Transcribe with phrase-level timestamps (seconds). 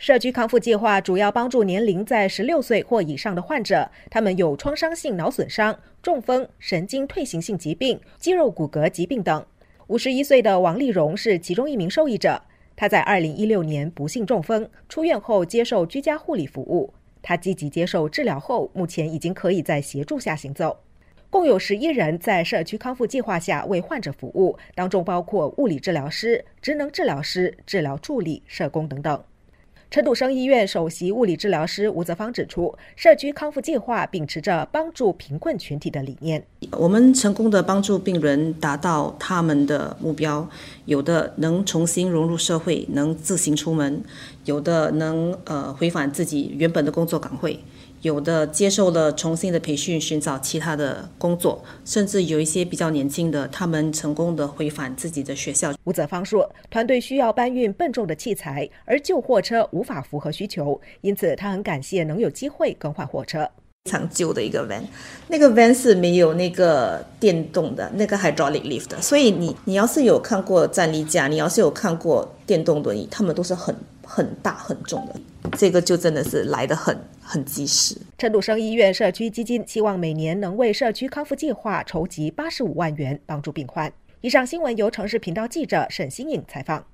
[0.00, 9.44] 社区康复计划主要帮助年龄在十六岁或以上的患者，他们有创伤性脑损伤、中风、神经退行性疾病、肌肉骨骼疾病等。
[9.88, 12.40] 五十一岁的王丽荣是其中一名受益者。
[12.74, 16.94] 他在二零一六年不幸中风，出院后接受居家护理服务。
[17.20, 20.78] 他积极接受治疗后，目前已经可以在协助下行走。
[21.28, 29.22] 共有十一人在社区康复计划下为患者服务，当中包括物理治疗师、职能治疗师、治疗助理、社工等等。
[29.90, 36.40] 陈笃生医院首席物理治疗师吴泽芳指出，社区康复计划秉持着帮助贫困群体的理念。
[36.78, 40.48] 我们成功的帮助病人达到他们的目标，
[40.84, 44.00] 有的能重新融入社会，能自行出门；
[44.44, 47.58] 有的能呃回返自己原本的工作岗位。
[48.02, 55.74] 有的接受了重新的培训，寻找其他的工作，甚至有一些比较年轻的，他们成功的回返自己的学校。
[55.84, 63.48] 吴泽芳说，团队需要搬运笨重的器材，而旧货车无法符合需求，因此他很感谢能有机会更换货车。
[63.84, 64.82] 非常旧的一个 van，
[65.28, 75.18] 那个 van 是没有那个电动的那个 hydraulic lift，的所以你你要是有看过站立架，你要是有看过电动轮椅，他们都是很很大很重的。
[75.56, 77.96] 这个就真的是来得很很及时。
[78.18, 83.90] 陈笃生医院社区基金希望每年能为社区康复计划筹集八十五万元，帮助病患。
[84.20, 86.84] 以上新闻由城市频道记者沈新颖采访。